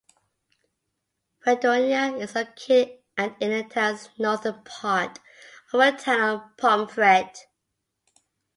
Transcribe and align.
Fredonia 1.41 2.15
is 2.15 2.33
located 2.33 3.03
at 3.19 3.39
in 3.39 3.51
the 3.51 4.09
northern 4.17 4.63
part 4.63 5.19
of 5.71 5.79
the 5.79 5.91
town 5.91 6.39
of 6.49 6.57
Pomfret. 6.57 7.45